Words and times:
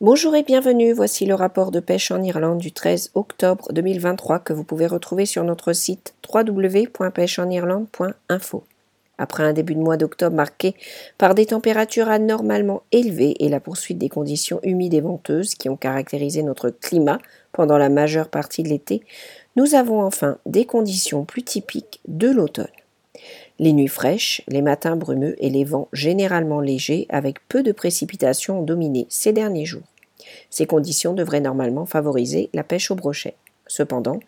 Bonjour 0.00 0.36
et 0.36 0.44
bienvenue, 0.44 0.92
voici 0.92 1.26
le 1.26 1.34
rapport 1.34 1.72
de 1.72 1.80
pêche 1.80 2.12
en 2.12 2.22
Irlande 2.22 2.58
du 2.58 2.70
13 2.70 3.10
octobre 3.14 3.72
2023 3.72 4.38
que 4.38 4.52
vous 4.52 4.62
pouvez 4.62 4.86
retrouver 4.86 5.26
sur 5.26 5.42
notre 5.42 5.72
site 5.72 6.14
www.pêcheenirlande.info. 6.32 8.62
Après 9.18 9.42
un 9.42 9.52
début 9.52 9.74
de 9.74 9.80
mois 9.80 9.96
d'octobre 9.96 10.36
marqué 10.36 10.76
par 11.18 11.34
des 11.34 11.46
températures 11.46 12.08
anormalement 12.08 12.84
élevées 12.92 13.34
et 13.40 13.48
la 13.48 13.58
poursuite 13.58 13.98
des 13.98 14.08
conditions 14.08 14.60
humides 14.62 14.94
et 14.94 15.00
venteuses 15.00 15.56
qui 15.56 15.68
ont 15.68 15.76
caractérisé 15.76 16.44
notre 16.44 16.70
climat 16.70 17.18
pendant 17.50 17.76
la 17.76 17.88
majeure 17.88 18.28
partie 18.28 18.62
de 18.62 18.68
l'été, 18.68 19.02
nous 19.56 19.74
avons 19.74 20.00
enfin 20.00 20.38
des 20.46 20.64
conditions 20.64 21.24
plus 21.24 21.42
typiques 21.42 21.98
de 22.06 22.30
l'automne. 22.30 22.68
Les 23.60 23.72
nuits 23.72 23.88
fraîches, 23.88 24.42
les 24.46 24.62
matins 24.62 24.94
brumeux 24.94 25.34
et 25.42 25.50
les 25.50 25.64
vents 25.64 25.88
généralement 25.92 26.60
légers 26.60 27.06
avec 27.08 27.46
peu 27.48 27.64
de 27.64 27.72
précipitations 27.72 28.60
ont 28.60 28.62
dominé 28.62 29.06
ces 29.08 29.32
derniers 29.32 29.64
jours. 29.64 29.82
Ces 30.48 30.66
conditions 30.66 31.12
devraient 31.12 31.40
normalement 31.40 31.86
favoriser 31.86 32.50
la 32.54 32.62
pêche 32.62 32.90
au 32.90 32.94
brochet. 32.94 33.34
Cependant, 33.66 34.20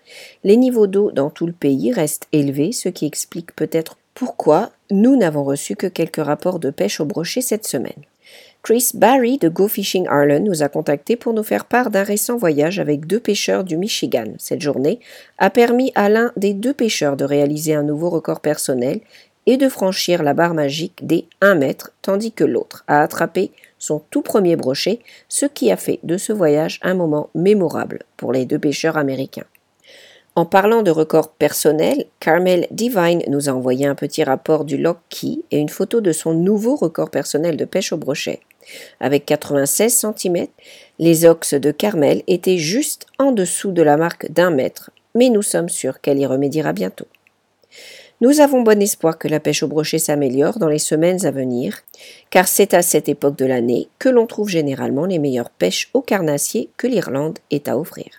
les 0.45 0.57
niveaux 0.57 0.87
d'eau 0.87 1.13
dans 1.13 1.31
tout 1.31 1.47
le 1.47 1.53
pays 1.53 1.93
restent 1.93 2.29
élevés, 2.33 2.73
ce 2.73 2.89
qui 2.89 3.07
explique 3.07 3.55
peut-être 3.55 3.97
pourquoi 4.15 4.71
nous 4.91 5.17
n'avons 5.17 5.45
reçu 5.45 5.77
que 5.77 5.87
quelques 5.87 6.25
rapports 6.25 6.59
de 6.59 6.71
pêche 6.71 7.01
au 7.01 7.05
brochet 7.05 7.41
cette 7.41 7.67
semaine. 7.67 7.93
Chris 8.63 8.91
Barry 8.93 9.39
de 9.39 9.49
Go 9.49 9.69
Fishing 9.69 10.05
Ireland 10.05 10.45
nous 10.45 10.63
a 10.63 10.69
contactés 10.69 11.17
pour 11.17 11.33
nous 11.33 11.43
faire 11.43 11.65
part 11.65 11.91
d'un 11.91 12.03
récent 12.03 12.37
voyage 12.37 12.79
avec 12.79 13.07
deux 13.07 13.19
pêcheurs 13.19 13.65
du 13.65 13.79
Michigan. 13.79 14.27
Cette 14.37 14.61
journée 14.61 15.01
a 15.39 15.49
permis 15.49 15.93
à 15.95 16.11
l'un 16.11 16.31
des 16.37 16.53
deux 16.53 16.75
pêcheurs 16.75 17.17
de 17.17 17.25
réaliser 17.25 17.75
un 17.75 17.83
nouveau 17.83 18.11
record 18.11 18.41
personnel 18.41 19.01
et 19.47 19.57
de 19.57 19.71
franchir 19.71 20.23
la 20.23 20.35
barre 20.35 20.53
magique 20.53 21.07
des 21.07 21.27
1 21.41 21.55
mètre, 21.55 21.93
tandis 22.03 22.33
que 22.33 22.45
l'autre 22.45 22.85
a 22.87 23.01
attrapé 23.01 23.51
son 23.79 24.03
tout 24.11 24.21
premier 24.21 24.57
brochet, 24.57 25.01
ce 25.31 25.47
qui 25.47 25.73
a 25.73 25.79
fait 25.79 25.99
de 26.03 26.19
ce 26.19 26.35
voyage 26.35 26.81
un 26.83 26.95
moment 26.95 27.31
mémorable 27.35 28.01
pour 28.19 28.31
les 28.31 28.45
deux 28.45 28.59
pêcheurs 28.59 28.99
américains. 28.99 29.47
En 30.37 30.45
parlant 30.45 30.83
de 30.83 30.91
record 30.91 31.31
personnel, 31.31 32.05
Carmel 32.21 32.67
Divine 32.71 33.23
nous 33.27 33.49
a 33.49 33.53
envoyé 33.53 33.87
un 33.87 33.95
petit 33.95 34.23
rapport 34.23 34.65
du 34.65 34.77
Lock 34.77 34.99
Key 35.09 35.39
et 35.51 35.59
une 35.59 35.71
photo 35.71 36.03
de 36.03 36.13
son 36.13 36.35
nouveau 36.35 36.77
record 36.77 37.11
personnel 37.11 37.57
de 37.57 37.65
pêche 37.65 37.93
au 37.93 37.97
brochet. 37.97 38.41
Avec 39.01 39.27
96 39.27 40.07
cm, 40.17 40.47
les 40.99 41.25
ox 41.25 41.55
de 41.55 41.71
Carmel 41.71 42.23
étaient 42.27 42.59
juste 42.59 43.07
en 43.19 43.33
dessous 43.33 43.73
de 43.73 43.83
la 43.83 43.97
marque 43.97 44.31
d'un 44.31 44.51
mètre, 44.51 44.91
mais 45.15 45.29
nous 45.29 45.43
sommes 45.43 45.69
sûrs 45.69 46.01
qu'elle 46.01 46.19
y 46.19 46.27
remédiera 46.27 46.73
bientôt. 46.73 47.07
Nous 48.21 48.41
avons 48.41 48.61
bon 48.61 48.83
espoir 48.83 49.17
que 49.17 49.29
la 49.29 49.41
pêche 49.41 49.63
au 49.63 49.67
brochet 49.67 49.99
s'améliore 49.99 50.59
dans 50.59 50.69
les 50.69 50.79
semaines 50.79 51.25
à 51.25 51.31
venir, 51.31 51.79
car 52.29 52.49
c'est 52.49 52.75
à 52.75 52.83
cette 52.83 53.09
époque 53.09 53.39
de 53.39 53.47
l'année 53.47 53.89
que 53.99 54.11
l'on 54.11 54.27
trouve 54.27 54.51
généralement 54.51 55.07
les 55.07 55.19
meilleures 55.19 55.49
pêches 55.49 55.89
au 55.95 56.03
carnassier 56.03 56.69
que 56.77 56.87
l'Irlande 56.87 57.39
est 57.51 57.67
à 57.67 57.79
offrir. 57.79 58.11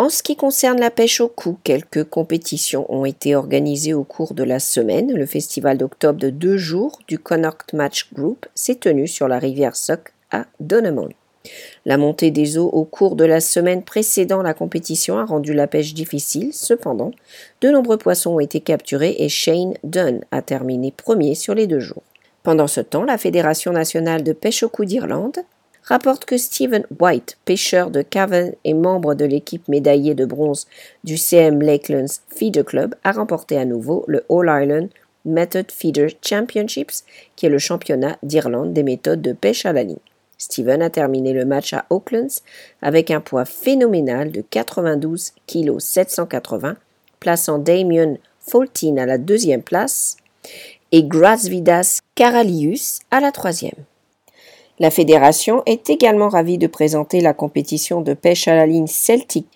En 0.00 0.10
ce 0.10 0.22
qui 0.22 0.36
concerne 0.36 0.78
la 0.78 0.92
pêche 0.92 1.20
au 1.20 1.26
cou, 1.26 1.58
quelques 1.64 2.04
compétitions 2.04 2.86
ont 2.88 3.04
été 3.04 3.34
organisées 3.34 3.94
au 3.94 4.04
cours 4.04 4.32
de 4.32 4.44
la 4.44 4.60
semaine. 4.60 5.12
Le 5.12 5.26
festival 5.26 5.76
d'octobre 5.76 6.20
de 6.20 6.30
deux 6.30 6.56
jours 6.56 7.00
du 7.08 7.18
Connacht 7.18 7.72
Match 7.72 8.08
Group 8.12 8.46
s'est 8.54 8.76
tenu 8.76 9.08
sur 9.08 9.26
la 9.26 9.40
rivière 9.40 9.74
Sock 9.74 10.12
à 10.30 10.46
Donemone. 10.60 11.14
La 11.84 11.98
montée 11.98 12.30
des 12.30 12.58
eaux 12.58 12.68
au 12.68 12.84
cours 12.84 13.16
de 13.16 13.24
la 13.24 13.40
semaine 13.40 13.82
précédant 13.82 14.40
la 14.40 14.54
compétition 14.54 15.18
a 15.18 15.24
rendu 15.24 15.52
la 15.52 15.66
pêche 15.66 15.94
difficile. 15.94 16.50
Cependant, 16.52 17.10
de 17.60 17.70
nombreux 17.70 17.98
poissons 17.98 18.36
ont 18.36 18.40
été 18.40 18.60
capturés 18.60 19.16
et 19.18 19.28
Shane 19.28 19.74
Dunn 19.82 20.20
a 20.30 20.42
terminé 20.42 20.92
premier 20.92 21.34
sur 21.34 21.56
les 21.56 21.66
deux 21.66 21.80
jours. 21.80 22.04
Pendant 22.44 22.68
ce 22.68 22.80
temps, 22.80 23.02
la 23.02 23.18
Fédération 23.18 23.72
nationale 23.72 24.22
de 24.22 24.32
pêche 24.32 24.62
au 24.62 24.68
cou 24.68 24.84
d'Irlande 24.84 25.38
rapporte 25.88 26.26
que 26.26 26.36
Stephen 26.36 26.84
White, 27.00 27.38
pêcheur 27.46 27.90
de 27.90 28.02
Cavan 28.02 28.50
et 28.64 28.74
membre 28.74 29.14
de 29.14 29.24
l'équipe 29.24 29.66
médaillée 29.68 30.14
de 30.14 30.26
bronze 30.26 30.66
du 31.02 31.16
CM 31.16 31.62
Lakelands 31.62 32.20
Feeder 32.28 32.64
Club, 32.64 32.94
a 33.04 33.12
remporté 33.12 33.56
à 33.56 33.64
nouveau 33.64 34.04
le 34.06 34.24
All 34.28 34.46
Ireland 34.46 34.88
Method 35.24 35.72
Feeder 35.72 36.08
Championships, 36.22 37.04
qui 37.36 37.46
est 37.46 37.50
le 37.50 37.58
championnat 37.58 38.18
d'Irlande 38.22 38.74
des 38.74 38.82
méthodes 38.82 39.22
de 39.22 39.32
pêche 39.32 39.64
à 39.64 39.72
la 39.72 39.82
ligne. 39.82 39.96
Stephen 40.36 40.82
a 40.82 40.90
terminé 40.90 41.32
le 41.32 41.44
match 41.44 41.72
à 41.72 41.86
Oaklands 41.90 42.42
avec 42.82 43.10
un 43.10 43.20
poids 43.20 43.46
phénoménal 43.46 44.30
de 44.30 44.42
92 44.42 45.32
kg 45.46 45.78
780, 45.80 46.76
plaçant 47.18 47.58
Damien 47.58 48.14
Faultin 48.40 48.98
à 48.98 49.06
la 49.06 49.18
deuxième 49.18 49.62
place 49.62 50.16
et 50.92 51.02
Grasvidas 51.02 52.00
Karalius 52.14 53.00
à 53.10 53.20
la 53.20 53.32
troisième. 53.32 53.84
La 54.80 54.90
fédération 54.92 55.62
est 55.66 55.90
également 55.90 56.28
ravie 56.28 56.58
de 56.58 56.68
présenter 56.68 57.20
la 57.20 57.34
compétition 57.34 58.00
de 58.00 58.14
pêche 58.14 58.46
à 58.46 58.54
la 58.54 58.66
ligne 58.66 58.86
Celtic 58.86 59.46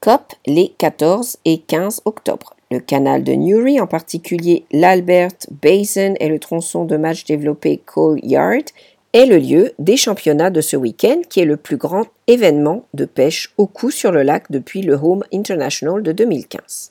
Cup 0.00 0.32
les 0.44 0.74
14 0.76 1.36
et 1.44 1.58
15 1.58 2.02
octobre. 2.04 2.56
Le 2.72 2.80
canal 2.80 3.22
de 3.22 3.32
Newry, 3.32 3.80
en 3.80 3.86
particulier 3.86 4.64
l'Albert 4.72 5.36
Basin 5.62 6.14
et 6.18 6.28
le 6.28 6.40
tronçon 6.40 6.84
de 6.84 6.96
match 6.96 7.24
développé 7.24 7.80
Cole 7.84 8.18
Yard, 8.24 8.64
est 9.12 9.26
le 9.26 9.38
lieu 9.38 9.72
des 9.78 9.96
championnats 9.96 10.50
de 10.50 10.60
ce 10.60 10.76
week-end 10.76 11.20
qui 11.28 11.38
est 11.38 11.44
le 11.44 11.58
plus 11.58 11.76
grand 11.76 12.06
événement 12.26 12.84
de 12.92 13.04
pêche 13.04 13.52
au 13.58 13.66
cou 13.66 13.92
sur 13.92 14.10
le 14.10 14.22
lac 14.22 14.50
depuis 14.50 14.82
le 14.82 14.94
Home 14.94 15.22
International 15.32 16.02
de 16.02 16.10
2015. 16.10 16.90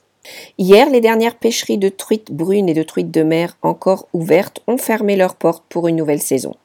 Hier, 0.57 0.89
les 0.89 1.01
dernières 1.01 1.35
pêcheries 1.35 1.79
de 1.79 1.89
truites 1.89 2.31
brunes 2.31 2.69
et 2.69 2.73
de 2.73 2.83
truites 2.83 3.11
de 3.11 3.23
mer 3.23 3.57
encore 3.63 4.07
ouvertes 4.13 4.61
ont 4.67 4.77
fermé 4.77 5.17
leurs 5.17 5.35
portes 5.35 5.65
pour 5.67 5.89
une 5.89 5.95
nouvelle 5.97 6.21
saison. 6.21 6.55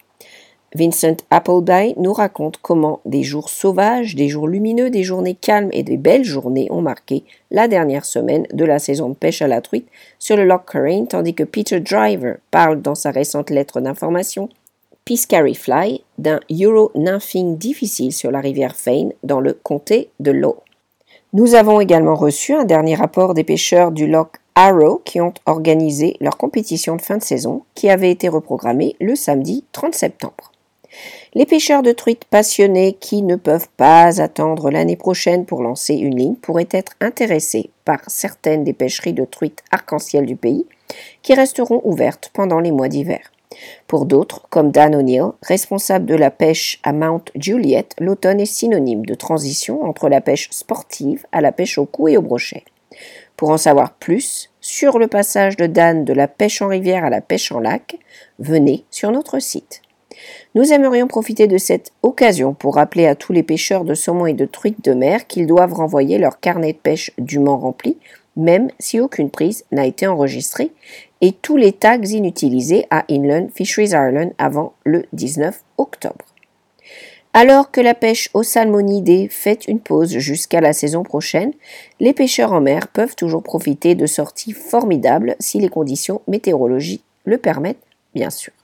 Vincent 0.74 1.16
Appleby 1.30 1.94
nous 1.96 2.12
raconte 2.12 2.58
comment 2.60 3.00
des 3.04 3.22
jours 3.22 3.48
sauvages, 3.48 4.16
des 4.16 4.28
jours 4.28 4.48
lumineux, 4.48 4.90
des 4.90 5.04
journées 5.04 5.34
calmes 5.34 5.70
et 5.72 5.82
des 5.82 5.96
belles 5.96 6.24
journées 6.24 6.66
ont 6.70 6.82
marqué 6.82 7.24
la 7.50 7.68
dernière 7.68 8.04
semaine 8.04 8.46
de 8.52 8.64
la 8.64 8.78
saison 8.78 9.08
de 9.08 9.14
pêche 9.14 9.42
à 9.42 9.48
la 9.48 9.60
truite 9.60 9.88
sur 10.18 10.36
le 10.36 10.44
Loch 10.44 10.64
Current, 10.66 11.06
tandis 11.06 11.34
que 11.34 11.44
Peter 11.44 11.78
Driver 11.80 12.38
parle 12.50 12.82
dans 12.82 12.96
sa 12.96 13.10
récente 13.10 13.50
lettre 13.50 13.80
d'information 13.80 14.48
Piscary 15.04 15.54
Fly 15.54 16.02
d'un 16.18 16.40
Euro 16.50 16.90
nymphing 16.96 17.56
difficile 17.58 18.12
sur 18.12 18.32
la 18.32 18.40
rivière 18.40 18.74
Fane 18.74 19.12
dans 19.22 19.40
le 19.40 19.52
comté 19.52 20.10
de 20.18 20.32
Low. 20.32 20.56
Nous 21.32 21.54
avons 21.54 21.80
également 21.80 22.16
reçu 22.16 22.54
un 22.54 22.64
dernier 22.64 22.96
rapport 22.96 23.34
des 23.34 23.44
pêcheurs 23.44 23.92
du 23.92 24.08
Loch 24.08 24.32
Arrow 24.56 25.00
qui 25.04 25.20
ont 25.20 25.34
organisé 25.46 26.16
leur 26.20 26.36
compétition 26.36 26.96
de 26.96 27.02
fin 27.02 27.18
de 27.18 27.22
saison 27.22 27.62
qui 27.74 27.88
avait 27.88 28.10
été 28.10 28.28
reprogrammée 28.28 28.96
le 29.00 29.14
samedi 29.14 29.64
30 29.72 29.94
septembre. 29.94 30.50
Les 31.34 31.46
pêcheurs 31.46 31.82
de 31.82 31.92
truites 31.92 32.24
passionnés 32.24 32.94
qui 32.94 33.22
ne 33.22 33.36
peuvent 33.36 33.68
pas 33.76 34.20
attendre 34.20 34.70
l'année 34.70 34.96
prochaine 34.96 35.44
pour 35.44 35.62
lancer 35.62 35.94
une 35.94 36.16
ligne 36.16 36.34
pourraient 36.36 36.68
être 36.70 36.92
intéressés 37.00 37.70
par 37.84 38.00
certaines 38.06 38.64
des 38.64 38.72
pêcheries 38.72 39.12
de 39.12 39.24
truites 39.24 39.62
arc-en-ciel 39.70 40.26
du 40.26 40.36
pays 40.36 40.66
qui 41.22 41.34
resteront 41.34 41.80
ouvertes 41.84 42.30
pendant 42.32 42.60
les 42.60 42.72
mois 42.72 42.88
d'hiver. 42.88 43.32
Pour 43.86 44.06
d'autres, 44.06 44.46
comme 44.50 44.70
Dan 44.70 44.94
O'Neill, 44.94 45.32
responsable 45.42 46.06
de 46.06 46.14
la 46.14 46.30
pêche 46.30 46.80
à 46.82 46.92
Mount 46.92 47.24
Juliet, 47.34 47.88
l'automne 47.98 48.40
est 48.40 48.46
synonyme 48.46 49.06
de 49.06 49.14
transition 49.14 49.84
entre 49.84 50.08
la 50.08 50.20
pêche 50.20 50.48
sportive 50.50 51.24
à 51.32 51.40
la 51.40 51.52
pêche 51.52 51.78
au 51.78 51.86
cou 51.86 52.08
et 52.08 52.16
au 52.16 52.22
brochet. 52.22 52.64
Pour 53.36 53.50
en 53.50 53.58
savoir 53.58 53.94
plus 53.94 54.50
sur 54.60 54.98
le 54.98 55.08
passage 55.08 55.56
de 55.56 55.66
Dan 55.66 56.04
de 56.04 56.12
la 56.12 56.28
pêche 56.28 56.62
en 56.62 56.68
rivière 56.68 57.04
à 57.04 57.10
la 57.10 57.20
pêche 57.20 57.52
en 57.52 57.60
lac, 57.60 57.98
venez 58.38 58.84
sur 58.90 59.10
notre 59.10 59.38
site. 59.38 59.82
Nous 60.54 60.72
aimerions 60.72 61.06
profiter 61.06 61.46
de 61.46 61.58
cette 61.58 61.92
occasion 62.02 62.54
pour 62.54 62.76
rappeler 62.76 63.06
à 63.06 63.14
tous 63.14 63.32
les 63.32 63.42
pêcheurs 63.42 63.84
de 63.84 63.94
saumon 63.94 64.26
et 64.26 64.32
de 64.32 64.46
truites 64.46 64.84
de 64.84 64.94
mer 64.94 65.26
qu'ils 65.26 65.46
doivent 65.46 65.74
renvoyer 65.74 66.18
leur 66.18 66.40
carnet 66.40 66.72
de 66.72 66.78
pêche 66.78 67.10
dûment 67.18 67.58
rempli, 67.58 67.98
même 68.36 68.68
si 68.78 69.00
aucune 69.00 69.30
prise 69.30 69.64
n'a 69.72 69.86
été 69.86 70.06
enregistrée, 70.06 70.72
et 71.20 71.32
tous 71.32 71.56
les 71.56 71.72
tags 71.72 72.02
inutilisés 72.02 72.86
à 72.90 73.04
Inland 73.10 73.48
Fisheries 73.54 73.90
Ireland 73.90 74.32
avant 74.38 74.74
le 74.84 75.04
19 75.12 75.62
octobre. 75.78 76.24
Alors 77.32 77.70
que 77.70 77.82
la 77.82 77.92
pêche 77.92 78.30
aux 78.32 78.42
salmonidés 78.42 79.28
fait 79.30 79.68
une 79.68 79.80
pause 79.80 80.16
jusqu'à 80.16 80.62
la 80.62 80.72
saison 80.72 81.02
prochaine, 81.02 81.52
les 82.00 82.14
pêcheurs 82.14 82.54
en 82.54 82.62
mer 82.62 82.88
peuvent 82.88 83.14
toujours 83.14 83.42
profiter 83.42 83.94
de 83.94 84.06
sorties 84.06 84.52
formidables 84.52 85.36
si 85.38 85.60
les 85.60 85.68
conditions 85.68 86.22
météorologiques 86.28 87.04
le 87.26 87.36
permettent, 87.36 87.82
bien 88.14 88.30
sûr. 88.30 88.54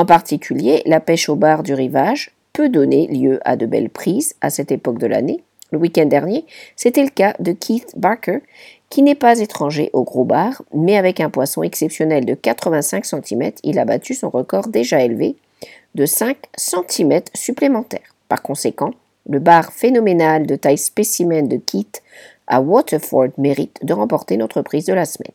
En 0.00 0.06
particulier, 0.06 0.82
la 0.86 0.98
pêche 0.98 1.28
au 1.28 1.36
bar 1.36 1.62
du 1.62 1.74
rivage 1.74 2.30
peut 2.54 2.70
donner 2.70 3.06
lieu 3.08 3.38
à 3.44 3.56
de 3.56 3.66
belles 3.66 3.90
prises 3.90 4.34
à 4.40 4.48
cette 4.48 4.72
époque 4.72 4.96
de 4.96 5.06
l'année. 5.06 5.42
Le 5.72 5.78
week-end 5.78 6.06
dernier, 6.06 6.46
c'était 6.74 7.02
le 7.02 7.10
cas 7.10 7.34
de 7.38 7.52
Keith 7.52 7.92
Barker, 7.98 8.38
qui 8.88 9.02
n'est 9.02 9.14
pas 9.14 9.40
étranger 9.40 9.90
au 9.92 10.02
gros 10.02 10.24
bar, 10.24 10.62
mais 10.72 10.96
avec 10.96 11.20
un 11.20 11.28
poisson 11.28 11.62
exceptionnel 11.62 12.24
de 12.24 12.32
85 12.32 13.04
cm, 13.04 13.52
il 13.62 13.78
a 13.78 13.84
battu 13.84 14.14
son 14.14 14.30
record 14.30 14.68
déjà 14.68 15.04
élevé 15.04 15.36
de 15.94 16.06
5 16.06 16.34
cm 16.56 17.20
supplémentaires. 17.34 18.14
Par 18.30 18.40
conséquent, 18.40 18.92
le 19.28 19.38
bar 19.38 19.70
phénoménal 19.70 20.46
de 20.46 20.56
taille 20.56 20.78
spécimen 20.78 21.46
de 21.46 21.58
Keith 21.58 22.02
à 22.46 22.62
Waterford 22.62 23.32
mérite 23.36 23.78
de 23.82 23.92
remporter 23.92 24.38
notre 24.38 24.62
prise 24.62 24.86
de 24.86 24.94
la 24.94 25.04
semaine. 25.04 25.34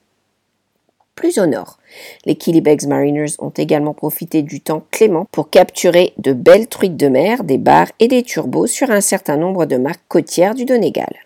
Plus 1.15 1.39
au 1.39 1.45
nord. 1.45 1.77
Les 2.25 2.35
Killybegs 2.35 2.88
Mariners 2.88 3.33
ont 3.39 3.50
également 3.50 3.94
profité 3.94 4.41
du 4.41 4.62
temps 4.62 4.83
clément 4.91 5.25
pour 5.31 5.50
capturer 5.50 6.13
de 6.17 6.33
belles 6.33 6.67
truites 6.67 6.97
de 6.97 7.07
mer, 7.07 7.44
des 7.44 7.57
bars 7.57 7.91
et 8.00 8.07
des 8.07 8.23
turbos 8.23 8.67
sur 8.67 8.91
un 8.91 9.01
certain 9.01 9.38
nombre 9.38 9.65
de 9.65 9.77
marques 9.77 10.03
côtières 10.07 10.56
du 10.56 10.65
Donegal. 10.65 11.25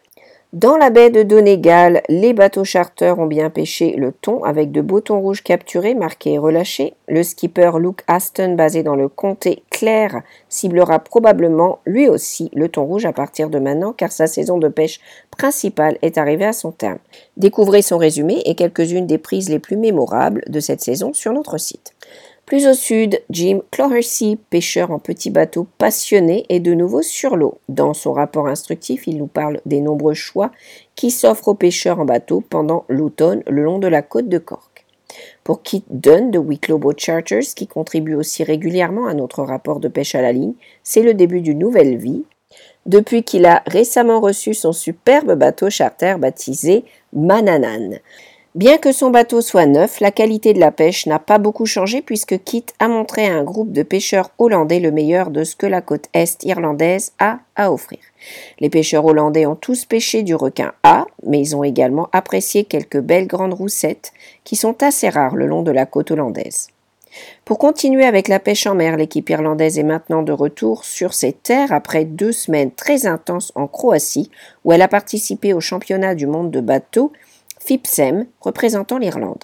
Dans 0.54 0.78
la 0.78 0.90
baie 0.90 1.12
de 1.12 1.22
Donegal, 1.22 2.02
les 2.10 2.34
bateaux 2.34 2.64
charters 2.64 3.20
ont 3.20 3.28
bien 3.28 3.52
pêché 3.52 3.92
le 3.96 4.12
thon 4.12 4.44
avec 4.44 4.72
de 4.72 4.82
beaux 4.82 5.00
thons 5.00 5.20
rouges 5.20 5.44
capturés, 5.44 5.94
marqués 5.94 6.34
et 6.34 6.38
relâchés. 6.40 6.96
Le 7.08 7.22
skipper 7.22 7.70
Luke 7.78 8.02
Aston, 8.08 8.56
basé 8.56 8.82
dans 8.82 8.96
le 8.96 9.10
comté 9.10 9.62
Clare, 9.70 10.24
ciblera 10.50 10.98
probablement 10.98 11.78
lui 11.86 12.10
aussi 12.10 12.50
le 12.56 12.68
thon 12.68 12.84
rouge 12.84 13.06
à 13.06 13.14
partir 13.14 13.52
de 13.52 13.60
maintenant 13.60 13.94
car 13.94 14.12
sa 14.12 14.26
saison 14.26 14.58
de 14.58 14.70
pêche 14.70 15.00
principale 15.30 16.00
est 16.02 16.18
arrivée 16.18 16.46
à 16.46 16.54
son 16.54 16.72
terme. 16.72 16.98
Découvrez 17.38 17.84
son 17.84 18.00
résumé 18.00 18.42
et 18.46 18.56
quelques-unes 18.56 19.06
des 19.06 19.20
prises 19.20 19.50
les 19.50 19.60
plus 19.60 19.78
mémorables 19.78 20.42
de 20.48 20.60
cette 20.60 20.82
saison 20.82 21.14
sur 21.14 21.32
notre 21.32 21.60
site. 21.60 21.94
Plus 22.50 22.66
au 22.66 22.74
sud, 22.74 23.22
Jim 23.30 23.60
Clohersey, 23.70 24.36
pêcheur 24.50 24.90
en 24.90 24.98
petit 24.98 25.30
bateau 25.30 25.68
passionné, 25.78 26.48
est 26.50 26.60
de 26.60 26.74
nouveau 26.74 27.04
sur 27.04 27.38
l'eau. 27.38 27.60
Dans 27.70 27.94
son 27.94 28.12
rapport 28.12 28.48
instructif, 28.48 29.06
il 29.06 29.20
nous 29.20 29.28
parle 29.28 29.62
des 29.68 29.82
nombreux 29.82 30.16
choix 30.16 30.50
qui 30.96 31.12
s'offrent 31.12 31.50
aux 31.50 31.54
pêcheurs 31.54 32.00
en 32.00 32.06
bateau 32.06 32.42
pendant 32.42 32.86
l'automne 32.90 33.44
le 33.48 33.62
long 33.62 33.78
de 33.78 33.86
la 33.86 34.02
côte 34.02 34.30
de 34.30 34.40
Cork. 34.40 34.88
Pour 35.44 35.62
Kit 35.62 35.84
Dunn 35.92 36.32
de 36.32 36.40
Wicklow 36.40 36.80
Boat 36.80 36.96
Charters, 36.98 37.54
qui 37.56 37.68
contribue 37.68 38.16
aussi 38.16 38.44
régulièrement 38.44 39.06
à 39.06 39.14
notre 39.14 39.44
rapport 39.44 39.80
de 39.80 39.88
pêche 39.88 40.16
à 40.16 40.24
la 40.24 40.32
ligne, 40.32 40.54
c'est 40.82 41.04
le 41.04 41.14
début 41.14 41.42
d'une 41.42 41.60
nouvelle 41.60 41.98
vie. 41.98 42.24
Depuis 42.88 43.22
qu'il 43.22 43.46
a 43.46 43.62
récemment 43.68 44.22
reçu 44.22 44.56
son 44.56 44.74
superbe 44.74 45.36
bateau 45.36 45.70
charter 45.70 46.16
baptisé 46.18 46.84
Mananan. 47.14 48.00
Bien 48.56 48.80
que 48.80 48.92
son 48.92 49.12
bateau 49.12 49.42
soit 49.42 49.68
neuf, 49.68 50.00
la 50.00 50.10
qualité 50.10 50.54
de 50.54 50.60
la 50.60 50.72
pêche 50.72 51.06
n'a 51.06 51.20
pas 51.20 51.38
beaucoup 51.38 51.68
changé 51.68 52.02
puisque 52.02 52.44
Kit 52.44 52.66
a 52.80 52.88
montré 52.88 53.28
à 53.28 53.36
un 53.36 53.44
groupe 53.44 53.72
de 53.72 53.84
pêcheurs 53.84 54.32
hollandais 54.40 54.80
le 54.80 54.90
meilleur 54.90 55.30
de 55.30 55.44
ce 55.44 55.56
que 55.56 55.68
la 55.68 55.82
côte 55.82 56.08
est 56.16 56.44
irlandaise 56.44 57.12
a 57.20 57.42
à 57.56 57.72
offrir. 57.72 58.00
Les 58.60 58.72
pêcheurs 58.72 59.06
hollandais 59.06 59.46
ont 59.46 59.56
tous 59.56 59.86
pêché 59.86 60.24
du 60.24 60.34
requin 60.34 60.74
A, 60.82 61.06
mais 61.28 61.40
ils 61.40 61.56
ont 61.56 61.64
également 61.64 62.10
apprécié 62.12 62.64
quelques 62.64 63.00
belles 63.00 63.28
grandes 63.28 63.54
roussettes 63.54 64.14
qui 64.44 64.56
sont 64.56 64.82
assez 64.82 65.10
rares 65.10 65.36
le 65.36 65.46
long 65.46 65.62
de 65.62 65.72
la 65.72 65.86
côte 65.86 66.10
hollandaise. 66.10 66.70
Pour 67.46 67.60
continuer 67.60 68.06
avec 68.06 68.28
la 68.28 68.40
pêche 68.40 68.66
en 68.66 68.74
mer, 68.74 68.98
l'équipe 68.98 69.30
irlandaise 69.30 69.78
est 69.78 69.84
maintenant 69.84 70.24
de 70.24 70.32
retour 70.32 70.86
sur 70.86 71.14
ses 71.14 71.34
terres 71.34 71.72
après 71.72 72.04
deux 72.04 72.32
semaines 72.32 72.72
très 72.72 73.06
intenses 73.06 73.52
en 73.54 73.68
Croatie, 73.68 74.32
où 74.66 74.74
elle 74.74 74.82
a 74.82 74.88
participé 74.88 75.54
au 75.54 75.60
championnat 75.60 76.16
du 76.16 76.26
monde 76.26 76.50
de 76.50 76.62
bateaux 76.62 77.12
FIPSEM 77.60 78.26
représentant 78.42 78.98
l'Irlande. 78.98 79.44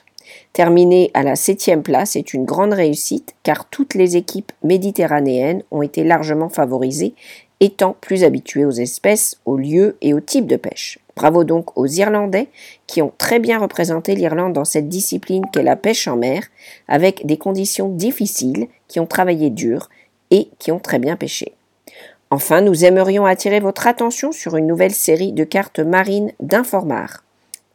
Terminé 0.53 1.11
à 1.13 1.23
la 1.23 1.35
septième 1.35 1.83
place 1.83 2.15
est 2.15 2.33
une 2.33 2.45
grande 2.45 2.73
réussite 2.73 3.35
car 3.43 3.65
toutes 3.65 3.93
les 3.93 4.17
équipes 4.17 4.51
méditerranéennes 4.63 5.63
ont 5.71 5.81
été 5.81 6.03
largement 6.03 6.49
favorisées, 6.49 7.13
étant 7.59 7.95
plus 8.01 8.23
habituées 8.23 8.65
aux 8.65 8.71
espèces, 8.71 9.39
aux 9.45 9.57
lieux 9.57 9.97
et 10.01 10.13
aux 10.13 10.19
types 10.19 10.47
de 10.47 10.55
pêche. 10.55 10.99
Bravo 11.15 11.43
donc 11.43 11.77
aux 11.77 11.87
Irlandais 11.87 12.47
qui 12.87 13.01
ont 13.01 13.13
très 13.17 13.39
bien 13.39 13.59
représenté 13.59 14.15
l'Irlande 14.15 14.53
dans 14.53 14.65
cette 14.65 14.89
discipline 14.89 15.45
qu'est 15.51 15.63
la 15.63 15.75
pêche 15.75 16.07
en 16.07 16.17
mer, 16.17 16.43
avec 16.87 17.25
des 17.25 17.37
conditions 17.37 17.89
difficiles, 17.89 18.67
qui 18.87 18.99
ont 18.99 19.07
travaillé 19.07 19.49
dur 19.49 19.89
et 20.31 20.49
qui 20.59 20.71
ont 20.71 20.79
très 20.79 20.99
bien 20.99 21.15
pêché. 21.15 21.53
Enfin, 22.31 22.61
nous 22.61 22.83
aimerions 22.83 23.25
attirer 23.25 23.59
votre 23.59 23.87
attention 23.87 24.31
sur 24.31 24.57
une 24.57 24.67
nouvelle 24.67 24.93
série 24.93 25.31
de 25.31 25.43
cartes 25.43 25.79
marines 25.79 26.31
d'Informar. 26.39 27.24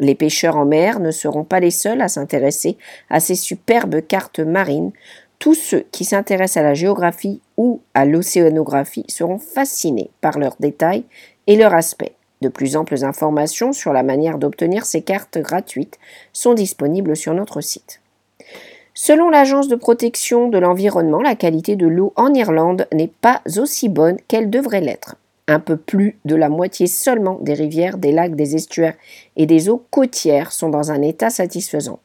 Les 0.01 0.15
pêcheurs 0.15 0.57
en 0.57 0.65
mer 0.65 0.99
ne 0.99 1.11
seront 1.11 1.45
pas 1.45 1.61
les 1.61 1.71
seuls 1.71 2.01
à 2.01 2.09
s'intéresser 2.09 2.79
à 3.11 3.21
ces 3.21 3.35
superbes 3.35 4.01
cartes 4.01 4.41
marines. 4.41 4.93
Tous 5.39 5.55
ceux 5.55 5.85
qui 5.93 6.05
s'intéressent 6.05 6.57
à 6.57 6.67
la 6.67 6.75
géographie 6.75 7.41
ou 7.59 7.81
à 7.93 8.07
l'océanographie 8.07 9.05
seront 9.09 9.39
fascinés 9.39 10.11
par 10.23 10.39
leurs 10.39 10.57
détails 10.59 11.05
et 11.47 11.57
leur 11.57 11.75
aspect. 11.75 12.15
De 12.41 12.49
plus 12.49 12.77
amples 12.77 13.05
informations 13.05 13.75
sur 13.75 13.93
la 13.93 14.03
manière 14.03 14.39
d'obtenir 14.39 14.87
ces 14.87 15.03
cartes 15.03 15.39
gratuites 15.39 15.99
sont 16.33 16.55
disponibles 16.55 17.15
sur 17.15 17.35
notre 17.35 17.61
site. 17.61 18.01
Selon 18.95 19.29
l'Agence 19.29 19.69
de 19.69 19.77
protection 19.77 20.49
de 20.49 20.59
l'environnement, 20.59 21.21
la 21.21 21.35
qualité 21.35 21.77
de 21.77 21.87
l'eau 21.87 22.15
en 22.17 22.33
Irlande 22.33 22.87
n'est 22.93 23.13
pas 23.21 23.43
aussi 23.59 23.91
bonne 23.91 24.17
qu'elle 24.29 24.49
devrait 24.49 24.81
l'être 24.81 25.17
un 25.51 25.61
peu 25.61 25.77
plus 25.77 26.19
de 26.25 26.37
la 26.37 26.49
moitié 26.49 26.87
seulement 26.87 27.39
des 27.43 27.55
rivières, 27.55 27.99
des 27.99 28.13
lacs, 28.13 28.37
des 28.37 28.55
estuaires 28.55 28.95
et 29.37 29.47
des 29.47 29.69
eaux 29.69 29.85
côtières 29.91 30.53
sont 30.53 30.69
dans 30.69 30.93
un 30.93 31.03
état 31.03 31.31
satisfaisant. 31.31 31.99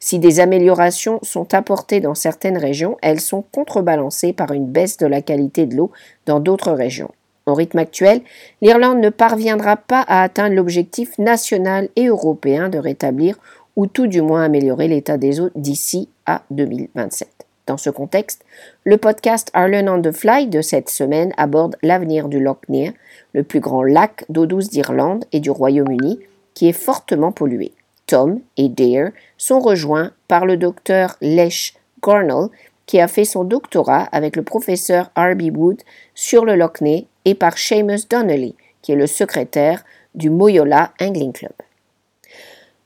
Si 0.00 0.18
des 0.18 0.40
améliorations 0.40 1.18
sont 1.22 1.52
apportées 1.54 2.00
dans 2.00 2.14
certaines 2.14 2.56
régions, 2.56 2.96
elles 3.02 3.20
sont 3.20 3.44
contrebalancées 3.52 4.32
par 4.32 4.52
une 4.52 4.66
baisse 4.66 4.96
de 4.96 5.06
la 5.06 5.22
qualité 5.22 5.66
de 5.66 5.76
l'eau 5.76 5.90
dans 6.24 6.40
d'autres 6.40 6.72
régions. 6.72 7.10
Au 7.46 7.54
rythme 7.54 7.78
actuel, 7.78 8.22
l'Irlande 8.60 8.98
ne 8.98 9.10
parviendra 9.10 9.76
pas 9.76 10.00
à 10.00 10.22
atteindre 10.22 10.56
l'objectif 10.56 11.18
national 11.18 11.88
et 11.96 12.06
européen 12.06 12.68
de 12.68 12.78
rétablir 12.78 13.38
ou 13.76 13.86
tout 13.86 14.06
du 14.06 14.22
moins 14.22 14.42
améliorer 14.42 14.88
l'état 14.88 15.18
des 15.18 15.40
eaux 15.40 15.50
d'ici 15.54 16.08
à 16.24 16.42
2027. 16.50 17.45
Dans 17.66 17.76
ce 17.76 17.90
contexte, 17.90 18.44
le 18.84 18.96
podcast 18.96 19.50
Ireland 19.54 19.98
on 19.98 20.00
the 20.00 20.12
Fly 20.12 20.46
de 20.46 20.60
cette 20.60 20.88
semaine 20.88 21.32
aborde 21.36 21.76
l'avenir 21.82 22.28
du 22.28 22.38
Loch 22.38 22.68
Ness, 22.68 22.92
le 23.32 23.42
plus 23.42 23.58
grand 23.58 23.82
lac 23.82 24.24
d'eau 24.28 24.46
douce 24.46 24.70
d'Irlande 24.70 25.24
et 25.32 25.40
du 25.40 25.50
Royaume-Uni, 25.50 26.20
qui 26.54 26.68
est 26.68 26.72
fortement 26.72 27.32
pollué. 27.32 27.72
Tom 28.06 28.40
et 28.56 28.68
Dare 28.68 29.10
sont 29.36 29.58
rejoints 29.58 30.12
par 30.28 30.46
le 30.46 30.56
docteur 30.56 31.16
Lesh 31.20 31.74
Gornell, 32.00 32.50
qui 32.86 33.00
a 33.00 33.08
fait 33.08 33.24
son 33.24 33.42
doctorat 33.42 34.04
avec 34.12 34.36
le 34.36 34.44
professeur 34.44 35.10
R.B. 35.16 35.56
Wood 35.56 35.82
sur 36.14 36.44
le 36.44 36.54
Loch 36.54 36.80
Ness, 36.80 37.02
et 37.24 37.34
par 37.34 37.58
Seamus 37.58 38.06
Donnelly, 38.08 38.54
qui 38.80 38.92
est 38.92 38.96
le 38.96 39.08
secrétaire 39.08 39.84
du 40.14 40.30
Moyola 40.30 40.92
Angling 41.00 41.32
Club. 41.32 41.52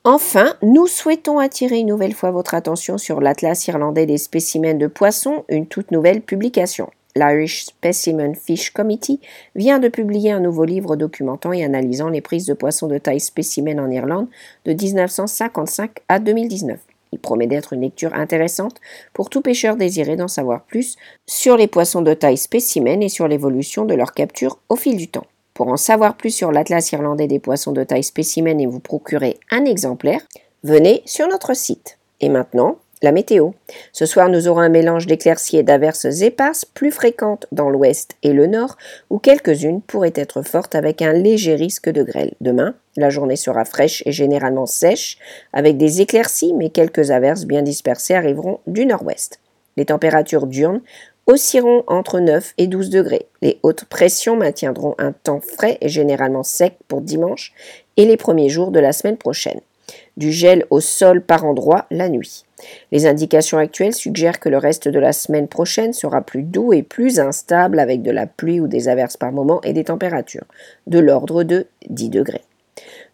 Enfin, 0.05 0.55
nous 0.63 0.87
souhaitons 0.87 1.39
attirer 1.39 1.81
une 1.81 1.89
nouvelle 1.89 2.15
fois 2.15 2.31
votre 2.31 2.55
attention 2.55 2.97
sur 2.97 3.21
l'Atlas 3.21 3.67
irlandais 3.69 4.07
des 4.07 4.17
spécimens 4.17 4.79
de 4.79 4.87
poissons, 4.87 5.45
une 5.51 5.67
toute 5.67 5.91
nouvelle 5.91 6.23
publication. 6.23 6.89
L'Irish 7.17 7.67
Specimen 7.67 8.35
Fish 8.35 8.71
Committee 8.71 9.21
vient 9.55 9.79
de 9.79 9.89
publier 9.89 10.31
un 10.31 10.41
nouveau 10.41 10.65
livre 10.65 10.97
documentant 10.97 11.53
et 11.53 11.63
analysant 11.63 12.09
les 12.09 12.23
prises 12.23 12.47
de 12.47 12.55
poissons 12.55 12.87
de 12.87 12.97
taille 12.97 13.21
spécimen 13.21 13.79
en 13.79 13.91
Irlande 13.91 14.29
de 14.65 14.73
1955 14.73 15.91
à 16.09 16.19
2019. 16.19 16.81
Il 17.13 17.19
promet 17.19 17.47
d'être 17.47 17.75
une 17.75 17.83
lecture 17.83 18.15
intéressante 18.15 18.81
pour 19.13 19.29
tout 19.29 19.43
pêcheur 19.43 19.77
désiré 19.77 20.17
d'en 20.17 20.29
savoir 20.29 20.63
plus 20.63 20.97
sur 21.27 21.59
les 21.59 21.67
poissons 21.67 22.01
de 22.01 22.15
taille 22.15 22.39
spécimen 22.39 23.03
et 23.03 23.11
sur 23.11 23.29
l'évolution 23.29 23.85
de 23.85 23.93
leur 23.93 24.15
capture 24.15 24.61
au 24.71 24.77
fil 24.77 24.97
du 24.97 25.09
temps. 25.09 25.27
Pour 25.55 25.69
en 25.69 25.77
savoir 25.77 26.17
plus 26.17 26.31
sur 26.31 26.53
l'Atlas 26.53 26.93
irlandais 26.93 27.27
des 27.27 27.39
poissons 27.39 27.73
de 27.73 27.85
taille 27.85 28.05
spécimen 28.05 28.61
et 28.61 28.67
vous 28.67 28.81
procurer 28.81 29.39
un 29.51 29.65
exemplaire, 29.65 30.23
venez 30.65 31.03
sur 31.07 31.29
notre 31.29 31.55
site. 31.55 31.99
Et 32.21 32.29
maintenant, 32.29 32.79
la 33.03 33.13
météo. 33.13 33.51
Ce 33.93 34.05
soir, 34.05 34.29
nous 34.29 34.47
aurons 34.47 34.61
un 34.61 34.69
mélange 34.69 35.07
d'éclaircies 35.07 35.57
et 35.57 35.63
d'averses 35.63 36.21
éparses, 36.21 36.65
plus 36.65 36.91
fréquentes 36.91 37.47
dans 37.51 37.71
l'ouest 37.71 38.17
et 38.23 38.33
le 38.33 38.47
nord, 38.47 38.77
où 39.09 39.19
quelques-unes 39.19 39.81
pourraient 39.81 40.13
être 40.15 40.43
fortes 40.43 40.75
avec 40.75 41.01
un 41.01 41.15
léger 41.15 41.55
risque 41.55 41.89
de 41.89 42.03
grêle. 42.03 42.35
Demain, 42.41 42.75
la 42.97 43.09
journée 43.09 43.37
sera 43.37 43.65
fraîche 43.65 44.03
et 44.05 44.13
généralement 44.13 44.67
sèche, 44.67 45.19
avec 45.53 45.79
des 45.79 46.03
éclaircies, 46.03 46.53
mais 46.53 46.69
quelques 46.69 47.11
averses 47.11 47.47
bien 47.47 47.63
dispersées 47.63 48.15
arriveront 48.15 48.61
du 48.67 48.85
nord-ouest. 48.85 49.41
Les 49.77 49.87
températures 49.87 50.47
diurnes 50.47 50.83
oscilleront 51.27 51.85
entre 51.87 52.21
9 52.21 52.55
et 52.59 52.67
12 52.67 52.91
degrés. 52.91 53.27
Les 53.43 53.59
hautes 53.63 53.85
pressions 53.85 54.37
maintiendront 54.37 54.95
un 54.99 55.13
temps 55.13 55.41
frais 55.41 55.79
et 55.81 55.89
généralement 55.89 56.43
sec 56.43 56.75
pour 56.89 57.01
dimanche 57.01 57.53
et 57.97 58.05
les 58.05 58.17
premiers 58.17 58.49
jours 58.49 58.71
de 58.71 58.81
la 58.81 58.93
semaine 58.93 59.17
prochaine. 59.17 59.61
Du 60.17 60.33
gel 60.33 60.67
au 60.71 60.81
sol 60.81 61.23
par 61.23 61.45
endroits 61.45 61.87
la 61.91 62.09
nuit. 62.09 62.45
Les 62.93 63.07
indications 63.07 63.59
actuelles 63.59 63.95
suggèrent 63.95 64.41
que 64.41 64.49
le 64.49 64.59
reste 64.59 64.89
de 64.89 64.99
la 64.99 65.13
semaine 65.13 65.49
prochaine 65.49 65.93
sera 65.93 66.21
plus 66.21 66.43
doux 66.43 66.73
et 66.73 66.83
plus 66.83 67.21
instable 67.21 67.79
avec 67.79 68.03
de 68.03 68.11
la 68.11 68.27
pluie 68.27 68.61
ou 68.61 68.69
des 68.69 68.89
averses 68.89 69.17
par 69.17 69.33
moment 69.33 69.61
et 69.63 69.73
des 69.73 69.85
températures 69.85 70.45
de 70.87 70.99
l'ordre 70.99 71.43
de 71.43 71.67
10 71.89 72.11
degrés. 72.11 72.45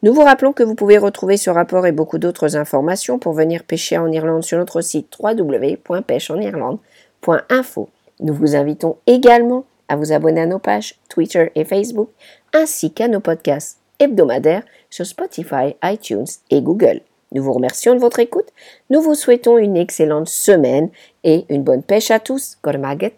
Nous 0.02 0.12
vous 0.12 0.24
rappelons 0.24 0.52
que 0.52 0.62
vous 0.62 0.74
pouvez 0.74 0.98
retrouver 0.98 1.36
ce 1.36 1.50
rapport 1.50 1.86
et 1.86 1.92
beaucoup 1.92 2.18
d'autres 2.18 2.56
informations 2.56 3.18
pour 3.18 3.32
venir 3.32 3.64
pêcher 3.64 3.98
en 3.98 4.12
Irlande 4.12 4.44
sur 4.44 4.58
notre 4.58 4.80
site 4.80 5.16
www.pêcheenirlande.info. 5.18 7.88
Nous 8.20 8.34
vous 8.34 8.56
invitons 8.56 8.96
également 9.06 9.64
à 9.88 9.96
vous 9.96 10.12
abonner 10.12 10.42
à 10.42 10.46
nos 10.46 10.58
pages 10.58 10.98
Twitter 11.08 11.50
et 11.54 11.64
Facebook, 11.64 12.08
ainsi 12.52 12.92
qu'à 12.92 13.08
nos 13.08 13.20
podcasts 13.20 13.78
hebdomadaires 13.98 14.64
sur 14.90 15.06
Spotify, 15.06 15.76
iTunes 15.82 16.26
et 16.50 16.60
Google. 16.62 17.00
Nous 17.32 17.42
vous 17.42 17.52
remercions 17.52 17.94
de 17.94 18.00
votre 18.00 18.20
écoute. 18.20 18.48
Nous 18.90 19.00
vous 19.00 19.14
souhaitons 19.14 19.58
une 19.58 19.76
excellente 19.76 20.28
semaine 20.28 20.90
et 21.24 21.44
une 21.48 21.64
bonne 21.64 21.82
pêche 21.82 22.10
à 22.10 22.20
tous. 22.20 22.56
Gormaget. 22.62 23.16